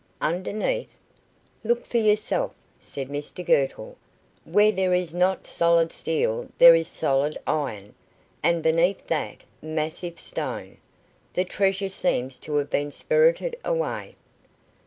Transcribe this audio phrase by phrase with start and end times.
[0.19, 0.97] "Underneath?
[1.63, 3.97] Look for yourself," said Mr Girtle;
[4.45, 7.93] "where there is not solid steel there is solid iron,
[8.41, 10.77] and beneath that, massive stone.
[11.35, 14.15] The treasure seems to have been spirited away."